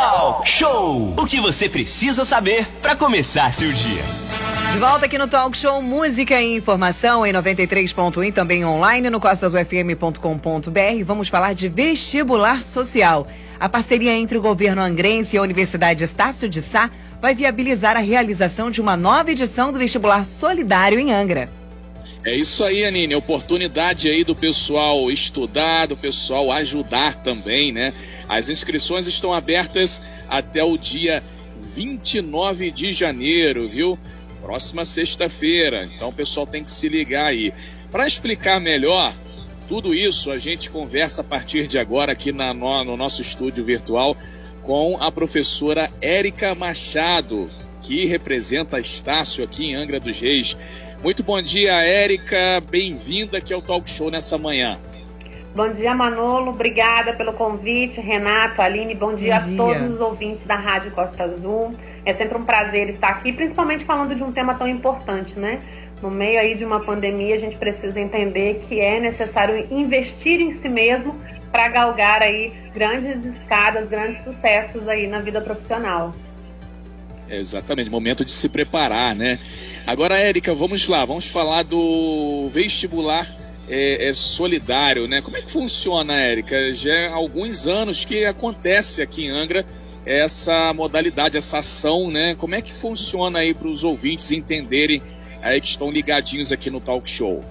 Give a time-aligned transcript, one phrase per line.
[0.00, 1.12] Talk Show!
[1.14, 4.02] O que você precisa saber para começar seu dia.
[4.72, 11.04] De volta aqui no Talk Show Música e Informação em 93.1 também online no costasufm.com.br.
[11.04, 13.28] Vamos falar de vestibular social.
[13.60, 16.90] A parceria entre o governo angrense e a Universidade Estácio de Sá
[17.20, 21.59] vai viabilizar a realização de uma nova edição do vestibular solidário em Angra.
[22.24, 23.14] É isso aí, Anine.
[23.14, 27.94] Oportunidade aí do pessoal estudar, do pessoal ajudar também, né?
[28.28, 31.22] As inscrições estão abertas até o dia
[31.58, 33.98] 29 de janeiro, viu?
[34.40, 35.88] próxima sexta-feira.
[35.94, 37.52] Então o pessoal tem que se ligar aí.
[37.90, 39.14] Para explicar melhor
[39.68, 43.64] tudo isso, a gente conversa a partir de agora aqui na, no, no nosso estúdio
[43.64, 44.16] virtual
[44.62, 47.50] com a professora Érica Machado,
[47.80, 50.56] que representa a Estácio aqui em Angra dos Reis.
[51.02, 52.62] Muito bom dia, Érica.
[52.70, 54.78] Bem-vinda aqui ao Talk Show nessa manhã.
[55.54, 56.50] Bom dia, Manolo.
[56.50, 57.98] Obrigada pelo convite.
[58.00, 59.54] Renato, Aline, bom dia, bom dia.
[59.54, 61.74] a todos os ouvintes da Rádio Costa Azul.
[62.04, 65.60] É sempre um prazer estar aqui, principalmente falando de um tema tão importante, né?
[66.02, 70.52] No meio aí de uma pandemia, a gente precisa entender que é necessário investir em
[70.52, 71.18] si mesmo
[71.50, 76.14] para galgar aí grandes escadas, grandes sucessos aí na vida profissional.
[77.30, 79.38] Exatamente, momento de se preparar, né?
[79.86, 83.26] Agora, Érica, vamos lá, vamos falar do vestibular
[83.68, 85.22] é, é solidário, né?
[85.22, 86.74] Como é que funciona, Érica?
[86.74, 89.64] Já há alguns anos que acontece aqui em Angra
[90.04, 92.34] essa modalidade, essa ação, né?
[92.34, 95.00] Como é que funciona aí para os ouvintes entenderem
[95.42, 97.44] aí que estão ligadinhos aqui no Talk Show?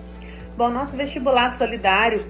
[0.57, 2.25] Bom, nosso vestibular solidário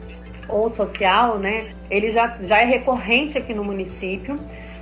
[0.47, 1.71] ou social, né?
[1.89, 4.39] Ele já, já é recorrente aqui no município.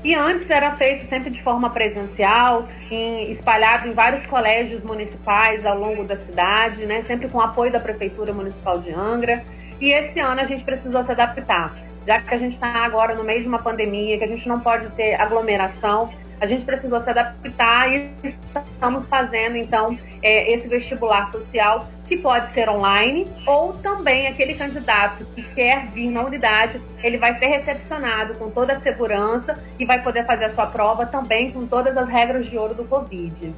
[0.07, 5.77] E antes era feito sempre de forma presencial, em, espalhado em vários colégios municipais ao
[5.77, 7.03] longo da cidade, né?
[7.03, 9.43] Sempre com apoio da Prefeitura Municipal de Angra.
[9.81, 11.75] E esse ano a gente precisou se adaptar
[12.07, 14.61] já que a gente está agora no meio de uma pandemia, que a gente não
[14.61, 21.29] pode ter aglomeração, a gente precisou se adaptar e estamos fazendo então é, esse vestibular
[21.33, 27.17] social que pode ser online ou também aquele candidato que quer vir na unidade, ele
[27.17, 31.51] vai ser recepcionado com toda a segurança e vai poder fazer a sua prova também
[31.51, 33.53] com todas as regras de ouro do Covid.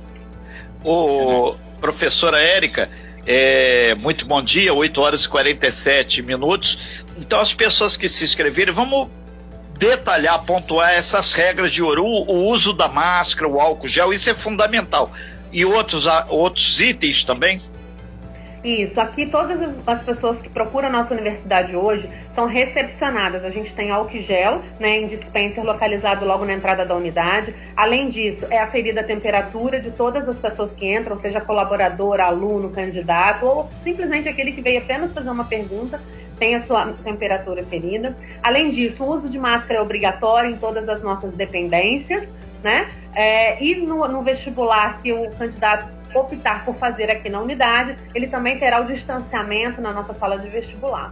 [0.83, 2.89] Ô, professora Érica,
[3.25, 7.01] é, muito bom dia, 8 horas e 47 minutos.
[7.17, 9.09] Então, as pessoas que se inscreverem, vamos
[9.77, 14.33] detalhar, pontuar essas regras de ouro, o uso da máscara, o álcool gel, isso é
[14.33, 15.11] fundamental.
[15.51, 17.61] E outros, outros itens também?
[18.63, 23.45] Isso, aqui todas as, pessoas que procuram a nossa universidade hoje são recepcionadas.
[23.45, 27.55] A gente tem álcool gel, né, em dispenser localizado logo na entrada da unidade.
[27.75, 32.69] Além disso, é aferida a temperatura de todas as pessoas que entram, seja colaborador, aluno,
[32.69, 35.99] candidato, ou simplesmente aquele que veio apenas fazer uma pergunta
[36.37, 38.15] tem a sua temperatura ferida.
[38.41, 42.27] Além disso, o uso de máscara é obrigatório em todas as nossas dependências,
[42.63, 42.89] né?
[43.13, 48.27] É, e no, no vestibular que o candidato optar por fazer aqui na unidade, ele
[48.27, 51.11] também terá o distanciamento na nossa sala de vestibular.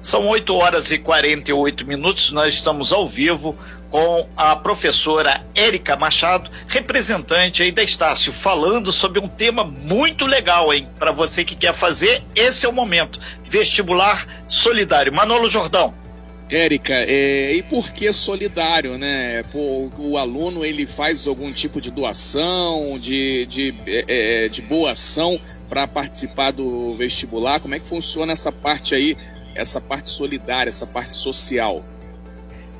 [0.00, 3.54] São 8 horas e 48 minutos, nós estamos ao vivo
[3.90, 10.72] com a professora Érica Machado, representante aí da Estácio, falando sobre um tema muito legal,
[10.72, 10.88] hein?
[10.98, 13.20] Para você que quer fazer, esse é o momento.
[13.46, 15.12] Vestibular solidário.
[15.12, 15.92] Manolo Jordão.
[16.50, 19.44] Érica, é, e por que solidário, né?
[19.52, 24.90] Por, o aluno ele faz algum tipo de doação, de, de, é, é de boa
[24.90, 27.60] ação para participar do vestibular?
[27.60, 29.16] Como é que funciona essa parte aí,
[29.54, 31.82] essa parte solidária, essa parte social?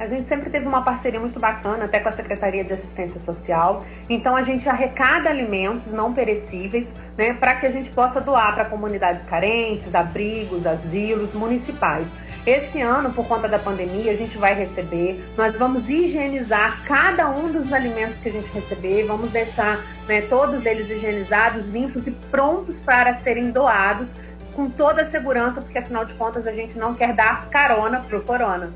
[0.00, 3.84] A gente sempre teve uma parceria muito bacana, até com a Secretaria de Assistência Social.
[4.08, 6.88] Então a gente arrecada alimentos não perecíveis,
[7.18, 12.06] né, para que a gente possa doar para comunidades carentes, abrigos, asilos municipais.
[12.46, 17.52] Esse ano, por conta da pandemia, a gente vai receber, nós vamos higienizar cada um
[17.52, 19.78] dos alimentos que a gente receber, vamos deixar
[20.08, 24.08] né, todos eles higienizados, limpos e prontos para serem doados
[24.54, 28.22] com toda a segurança, porque afinal de contas a gente não quer dar carona pro
[28.22, 28.72] corona.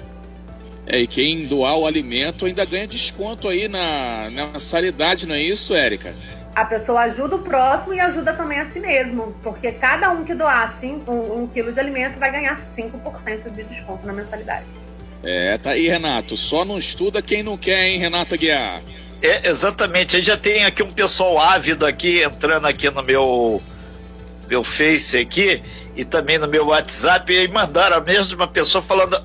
[0.86, 5.40] É, e quem doar o alimento ainda ganha desconto aí na, na mensalidade, não é
[5.40, 6.14] isso, Érica?
[6.54, 10.34] A pessoa ajuda o próximo e ajuda também a si mesmo, porque cada um que
[10.34, 14.66] doar cinco, um, um quilo de alimento vai ganhar 5% de desconto na mensalidade.
[15.24, 16.36] É, tá aí, Renato.
[16.36, 18.82] Só não estuda quem não quer, hein, Renato Aguiar?
[19.20, 20.16] É, exatamente.
[20.16, 23.62] Eu já tem aqui um pessoal ávido aqui entrando aqui no meu
[24.46, 25.62] meu Face aqui
[25.96, 29.18] e também no meu WhatsApp e mandaram a mesma pessoa falando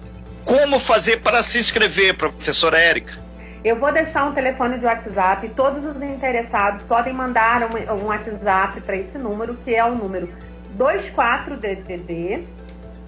[0.45, 3.28] como fazer para se inscrever, professora Érica?
[3.63, 5.49] Eu vou deixar um telefone de WhatsApp.
[5.49, 10.29] Todos os interessados podem mandar um, um WhatsApp para esse número, que é o número
[10.77, 12.43] 24DDD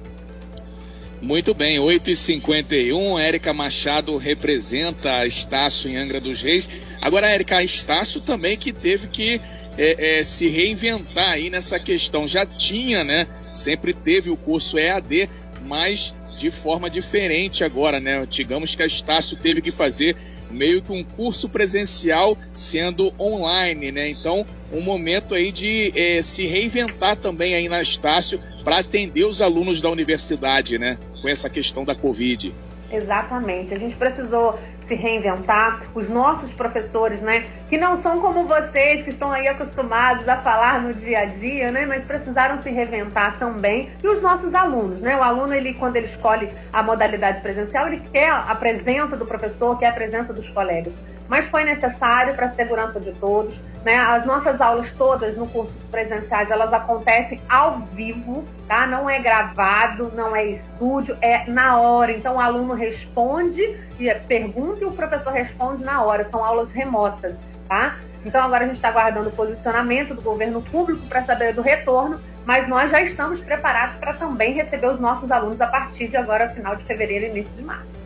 [1.21, 6.69] Muito bem, 8h51, Érica Machado representa a Estácio em Angra dos Reis.
[7.01, 9.41] Agora, Érica, a Estácio também que teve que
[9.77, 12.25] é, é, se reinventar aí nessa questão.
[12.25, 13.27] Já tinha, né?
[13.53, 15.29] Sempre teve o curso EAD,
[15.65, 18.25] mas de forma diferente agora, né?
[18.25, 20.15] Digamos que a Estácio teve que fazer
[20.49, 24.09] meio que um curso presencial sendo online, né?
[24.09, 29.41] Então, um momento aí de é, se reinventar também aí na Estácio para atender os
[29.41, 30.97] alunos da universidade, né?
[31.21, 32.53] Com essa questão da Covid.
[32.91, 33.73] Exatamente.
[33.73, 35.83] A gente precisou se reinventar.
[35.93, 40.81] Os nossos professores, né, que não são como vocês, que estão aí acostumados a falar
[40.81, 43.91] no dia a dia, né, mas precisaram se reinventar também.
[44.03, 45.15] E os nossos alunos, né?
[45.15, 49.77] O aluno, ele, quando ele escolhe a modalidade presencial, ele quer a presença do professor,
[49.77, 50.93] quer a presença dos colegas
[51.29, 53.53] mas foi necessário para a segurança de todos.
[53.83, 53.95] Né?
[53.95, 58.85] As nossas aulas todas no curso presenciais, elas acontecem ao vivo, tá?
[58.85, 62.11] Não é gravado, não é estúdio, é na hora.
[62.11, 63.61] Então o aluno responde
[63.97, 66.25] e pergunta e o professor responde na hora.
[66.25, 67.35] São aulas remotas,
[67.69, 67.97] tá?
[68.25, 72.19] Então agora a gente está aguardando o posicionamento do governo público para saber do retorno,
[72.45, 76.49] mas nós já estamos preparados para também receber os nossos alunos a partir de agora,
[76.49, 77.98] final de fevereiro e início de março.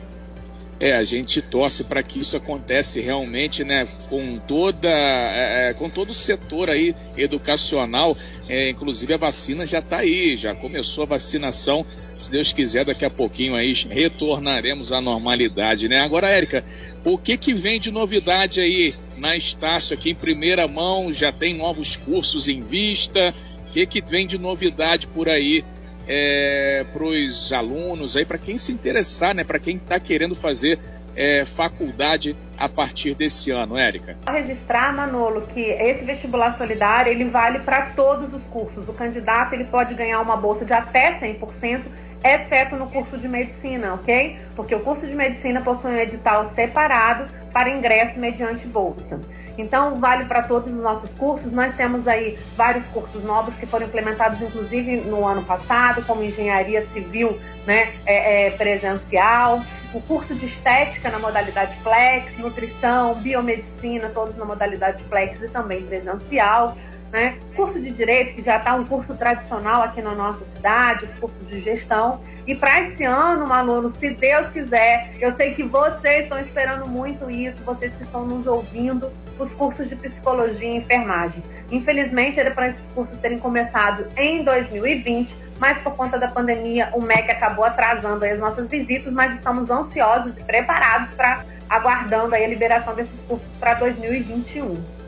[0.79, 5.89] É, a gente torce para que isso acontece realmente, né, com toda, é, é, com
[5.89, 8.17] todo o setor aí educacional.
[8.49, 11.85] É, inclusive a vacina já está aí, já começou a vacinação.
[12.17, 16.01] Se Deus quiser, daqui a pouquinho aí retornaremos à normalidade, né?
[16.01, 16.65] Agora, Érica,
[17.05, 21.13] o que que vem de novidade aí na Estácio aqui em primeira mão?
[21.13, 23.33] Já tem novos cursos em vista?
[23.67, 25.63] O que que vem de novidade por aí
[26.07, 30.79] é, para os alunos, aí para quem se interessar, né, para quem está querendo fazer
[31.15, 34.17] é, faculdade a partir desse ano, Érica?
[34.29, 38.87] Registrar, Manolo, que esse vestibular solidário ele vale para todos os cursos.
[38.87, 41.81] O candidato ele pode ganhar uma bolsa de até 100%,
[42.23, 44.37] exceto no curso de medicina, ok?
[44.55, 49.19] Porque o curso de medicina possui um edital separado para ingresso mediante bolsa.
[49.57, 51.51] Então, vale para todos os nossos cursos.
[51.51, 56.85] Nós temos aí vários cursos novos que foram implementados, inclusive, no ano passado, como engenharia
[56.87, 59.63] civil né, é, é, presencial,
[59.93, 65.83] o curso de estética na modalidade flex, nutrição, biomedicina, todos na modalidade flex e também
[65.83, 66.75] presencial.
[67.13, 67.37] Né?
[67.55, 71.47] Curso de Direito, que já está um curso tradicional aqui na nossa cidade, os cursos
[71.47, 72.19] de gestão.
[72.47, 77.29] E para esse ano, aluno, se Deus quiser, eu sei que vocês estão esperando muito
[77.29, 81.43] isso, vocês que estão nos ouvindo, os cursos de psicologia e enfermagem.
[81.71, 87.01] Infelizmente, era para esses cursos terem começado em 2020, mas por conta da pandemia, o
[87.01, 92.95] MEC acabou atrasando as nossas visitas, mas estamos ansiosos e preparados para aguardando a liberação
[92.95, 95.02] desses cursos para 2021.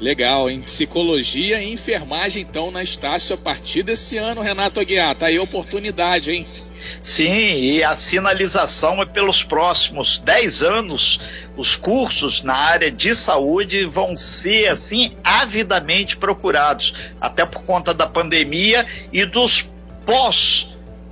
[0.00, 5.14] Legal, em psicologia e enfermagem, então, na Estácio, a partir desse ano, Renato Aguiar.
[5.16, 6.46] Tá aí a oportunidade, hein?
[7.00, 11.20] Sim, e a sinalização é pelos próximos 10 anos.
[11.56, 18.06] Os cursos na área de saúde vão ser, assim, avidamente procurados, até por conta da
[18.06, 19.68] pandemia e dos
[20.06, 20.68] pós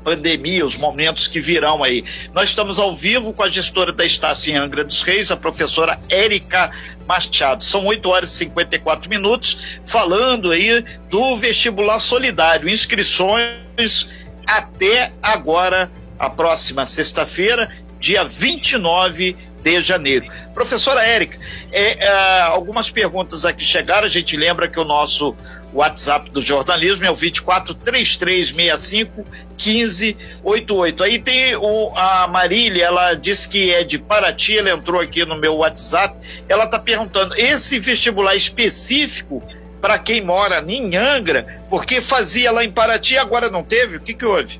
[0.07, 2.05] pandemia, os momentos que virão aí.
[2.33, 5.99] Nós estamos ao vivo com a gestora da Estácio em Angra dos Reis, a professora
[6.09, 6.71] Érica
[7.07, 7.63] Machado.
[7.63, 12.69] São 8 horas e 54 minutos, falando aí do vestibular solidário.
[12.69, 14.09] Inscrições
[14.47, 20.27] até agora, a próxima sexta-feira, dia 29 de janeiro.
[20.55, 21.39] Professora Érica,
[21.73, 24.07] é, é, algumas perguntas aqui chegaram.
[24.07, 25.35] A gente lembra que o nosso
[25.77, 29.27] WhatsApp do jornalismo é o 243365
[29.63, 31.05] 1588.
[31.05, 35.37] Aí tem o, a Marília, ela disse que é de Paraty, ela entrou aqui no
[35.37, 36.17] meu WhatsApp.
[36.49, 39.43] Ela está perguntando: esse vestibular específico
[39.81, 43.99] para quem mora em Angra, porque fazia lá em Paraty agora não teve?
[43.99, 44.59] O que, que houve?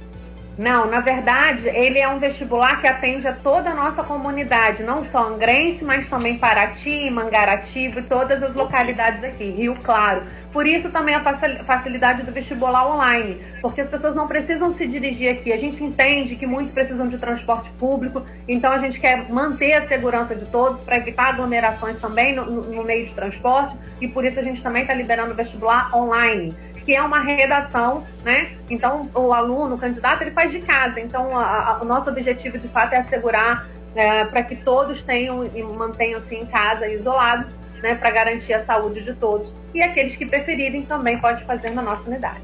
[0.59, 5.05] Não, na verdade, ele é um vestibular que atende a toda a nossa comunidade, não
[5.05, 10.23] só Angrense, mas também Paraty, Mangaratiba e todas as localidades aqui, Rio Claro.
[10.51, 11.21] Por isso também a
[11.65, 15.53] facilidade do vestibular online, porque as pessoas não precisam se dirigir aqui.
[15.53, 19.87] A gente entende que muitos precisam de transporte público, então a gente quer manter a
[19.87, 24.41] segurança de todos para evitar aglomerações também no, no, meio de transporte, e por isso
[24.41, 28.53] a gente também está liberando o vestibular online que é uma redação, né?
[28.71, 31.01] Então, o aluno, o candidato, ele faz de casa.
[31.01, 35.45] Então, a, a, o nosso objetivo, de fato, é assegurar é, para que todos tenham
[35.45, 37.49] e mantenham-se em casa, isolados,
[37.83, 37.97] né?
[37.97, 39.53] Para garantir a saúde de todos.
[39.75, 42.41] E aqueles que preferirem também podem fazer na nossa unidade.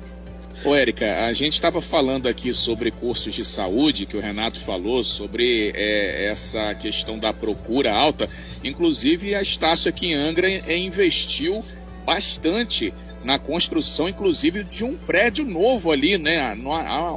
[0.64, 5.04] Ô, Érica, a gente estava falando aqui sobre cursos de saúde, que o Renato falou,
[5.04, 8.28] sobre é, essa questão da procura alta.
[8.64, 11.64] Inclusive, a Estácio aqui em Angra investiu
[12.04, 12.92] bastante
[13.24, 16.54] na construção, inclusive, de um prédio novo ali, né?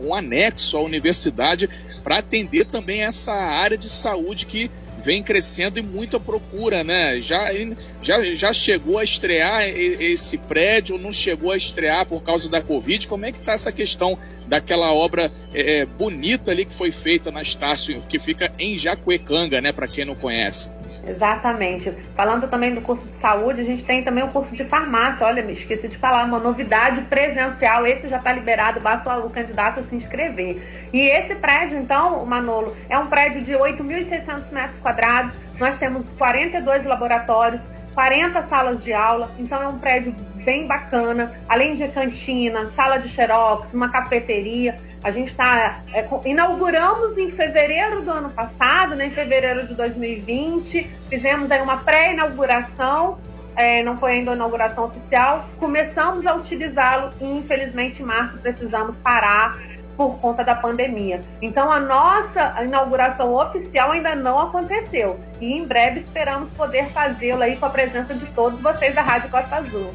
[0.03, 1.69] Um anexo à universidade
[2.03, 4.69] para atender também essa área de saúde que
[5.05, 7.21] vem crescendo e muita procura, né?
[7.21, 7.47] Já,
[8.01, 13.07] já, já chegou a estrear esse prédio, não chegou a estrear por causa da Covid?
[13.07, 17.31] Como é que está essa questão daquela obra é, é, bonita ali que foi feita
[17.31, 19.71] na Estácio, que fica em Jacuecanga, né?
[19.71, 20.69] Para quem não conhece.
[21.05, 21.91] Exatamente.
[22.15, 25.25] Falando também do curso de saúde, a gente tem também o curso de farmácia.
[25.25, 27.85] Olha, me esqueci de falar, uma novidade presencial.
[27.85, 30.89] Esse já está liberado, basta o candidato se inscrever.
[30.91, 35.33] E esse prédio, então, Manolo, é um prédio de 8.600 metros quadrados.
[35.59, 37.61] Nós temos 42 laboratórios,
[37.93, 39.31] 40 salas de aula.
[39.37, 41.33] Então, é um prédio bem bacana.
[41.47, 44.75] Além de cantina, sala de xerox, uma cafeteria.
[45.05, 45.83] A gente está.
[45.93, 51.77] É, inauguramos em fevereiro do ano passado, né, em fevereiro de 2020, fizemos aí uma
[51.77, 53.19] pré-inauguração.
[53.55, 58.97] É, não foi ainda a inauguração oficial, começamos a utilizá-lo e infelizmente em março precisamos
[58.97, 59.57] parar
[59.95, 61.21] por conta da pandemia.
[61.39, 67.55] Então a nossa inauguração oficial ainda não aconteceu e em breve esperamos poder fazê-la aí
[67.57, 69.93] com a presença de todos vocês da Rádio Costa Azul.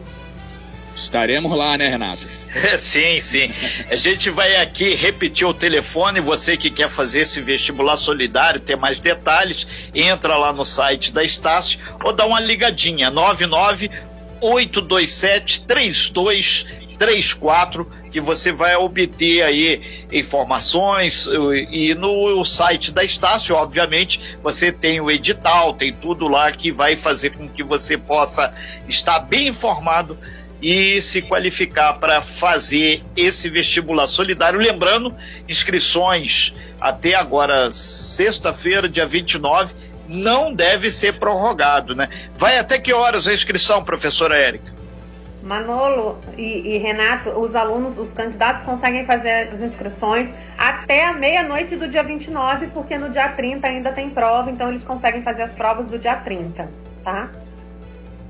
[0.97, 2.27] Estaremos lá, né, Renato?
[2.79, 3.53] sim, sim.
[3.89, 6.21] A gente vai aqui repetir o telefone.
[6.21, 11.23] Você que quer fazer esse vestibular solidário, ter mais detalhes, entra lá no site da
[11.23, 13.09] Estácio ou dá uma ligadinha.
[13.11, 13.89] 99
[14.41, 21.29] 827 3234 que você vai obter aí informações
[21.71, 26.97] e no site da Estácio, obviamente, você tem o edital, tem tudo lá que vai
[26.97, 28.53] fazer com que você possa
[28.89, 30.19] estar bem informado
[30.61, 34.61] e se qualificar para fazer esse vestibular solidário.
[34.61, 35.15] Lembrando,
[35.49, 39.75] inscrições até agora, sexta-feira, dia 29,
[40.09, 42.09] não deve ser prorrogado, né?
[42.37, 44.81] Vai até que horas a inscrição, professora Érica?
[45.43, 51.77] Manolo e, e, Renato, os alunos, os candidatos conseguem fazer as inscrições até a meia-noite
[51.77, 55.53] do dia 29, porque no dia 30 ainda tem prova, então eles conseguem fazer as
[55.53, 56.69] provas do dia 30,
[57.03, 57.31] tá?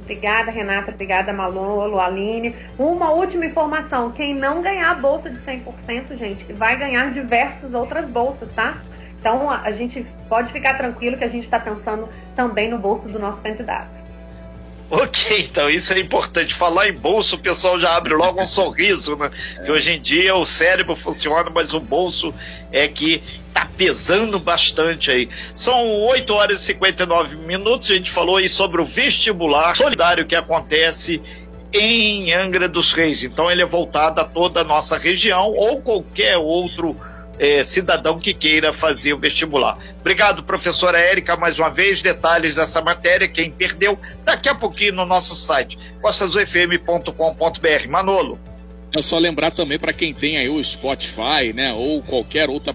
[0.05, 0.91] Obrigada, Renata.
[0.91, 2.55] Obrigada, Malolo, Aline.
[2.77, 8.07] Uma última informação: quem não ganhar a bolsa de 100%, gente, vai ganhar diversas outras
[8.07, 8.77] bolsas, tá?
[9.19, 13.17] Então, a gente pode ficar tranquilo que a gente está pensando também no bolso do
[13.17, 13.89] nosso candidato.
[14.91, 16.53] Ok, então isso é importante.
[16.53, 19.31] Falar em bolso, o pessoal já abre logo um sorriso, né?
[19.65, 22.31] Que hoje em dia o cérebro funciona, mas o bolso
[22.71, 23.23] é que
[23.55, 25.29] tá pesando bastante aí.
[25.55, 27.89] São 8 horas e 59 minutos.
[27.89, 31.21] A gente falou aí sobre o vestibular solidário que acontece
[31.71, 33.23] em Angra dos Reis.
[33.23, 36.97] Então ele é voltado a toda a nossa região ou qualquer outro
[37.39, 39.77] é, cidadão que queira fazer o vestibular.
[40.01, 42.01] Obrigado, professora Érica, mais uma vez.
[42.01, 47.89] Detalhes dessa matéria, quem perdeu, daqui a pouquinho no nosso site, costasufm.com.br.
[47.89, 48.37] Manolo.
[48.93, 52.73] É só lembrar também para quem tem aí o Spotify, né, ou qualquer outra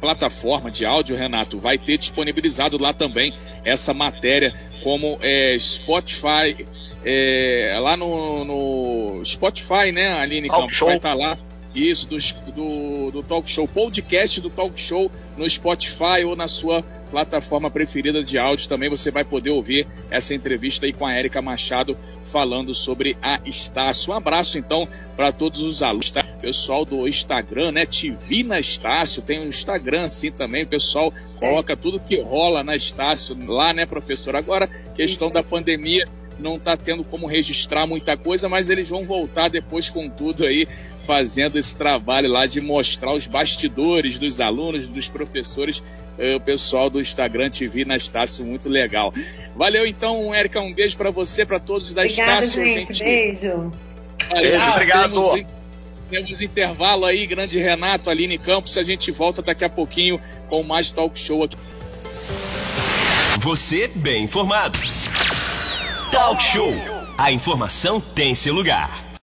[0.00, 6.66] plataforma de áudio, Renato, vai ter disponibilizado lá também essa matéria como é, Spotify,
[7.04, 11.38] é, lá no, no, Spotify, né, Aline Campos, vai estar tá lá.
[11.74, 12.16] Isso, do,
[12.52, 18.22] do, do Talk Show, podcast do Talk Show no Spotify ou na sua plataforma preferida
[18.22, 18.68] de áudio.
[18.68, 21.96] Também você vai poder ouvir essa entrevista aí com a Érica Machado
[22.30, 24.12] falando sobre a Estácio.
[24.12, 26.22] Um abraço então para todos os alunos, tá?
[26.40, 27.86] pessoal do Instagram, né?
[27.86, 32.74] TV na Estácio, tem um Instagram assim também, o pessoal coloca tudo que rola na
[32.74, 34.34] Estácio lá, né, professor?
[34.34, 36.08] Agora, questão da pandemia,
[36.40, 40.66] não está tendo como registrar muita coisa, mas eles vão voltar depois com tudo aí,
[41.00, 45.82] fazendo esse trabalho lá de mostrar os bastidores dos alunos, dos professores,
[46.36, 49.12] o pessoal do Instagram TV na Estácio, muito legal.
[49.56, 52.64] Valeu então, Érica, um beijo para você, para todos da Obrigada, Estácio.
[52.64, 53.04] Gente, gente.
[53.04, 53.72] Beijo.
[54.28, 55.10] Valeu, beijo, obrigado.
[55.10, 55.46] Temos,
[56.10, 60.92] temos intervalo aí, grande Renato, Aline Campos, a gente volta daqui a pouquinho com mais
[60.92, 61.56] talk show aqui.
[63.40, 64.78] Você bem informado.
[66.12, 66.74] Talk Show.
[67.16, 68.99] A informação tem seu lugar.